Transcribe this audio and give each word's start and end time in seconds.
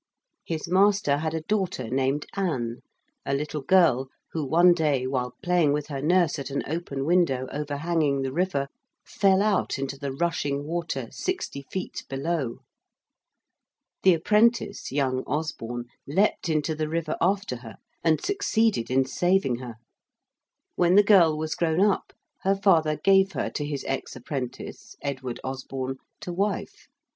His 0.43 0.67
master 0.67 1.17
had 1.17 1.35
a 1.35 1.41
daughter 1.43 1.87
named 1.87 2.25
Anne, 2.35 2.77
a 3.23 3.35
little 3.35 3.61
girl 3.61 4.09
who 4.31 4.43
one 4.43 4.73
day, 4.73 5.05
while 5.05 5.35
playing 5.43 5.73
with 5.73 5.85
her 5.89 6.01
nurse 6.01 6.39
at 6.39 6.49
an 6.49 6.63
open 6.65 7.05
window 7.05 7.47
overhanging 7.51 8.23
the 8.23 8.33
river, 8.33 8.67
fell 9.05 9.43
out 9.43 9.77
into 9.77 9.99
the 9.99 10.11
rushing 10.11 10.63
water 10.65 11.07
sixty 11.11 11.61
feet 11.71 12.03
below. 12.09 12.61
The 14.01 14.15
apprentice, 14.15 14.91
young 14.91 15.21
Osborne, 15.27 15.85
leaped 16.07 16.49
into 16.49 16.73
the 16.73 16.89
river 16.89 17.15
after 17.21 17.57
her 17.57 17.75
and 18.03 18.19
succeeded 18.19 18.89
in 18.89 19.05
saving 19.05 19.57
her. 19.57 19.75
When 20.75 20.95
the 20.95 21.03
girl 21.03 21.37
was 21.37 21.53
grown 21.53 21.79
up 21.79 22.11
her 22.39 22.55
father 22.55 22.95
gave 22.97 23.33
her 23.33 23.51
to 23.51 23.63
his 23.63 23.83
ex 23.87 24.15
apprentice, 24.15 24.95
Edward 25.03 25.39
Osborne, 25.43 25.97
to 26.21 26.33
wife. 26.33 26.87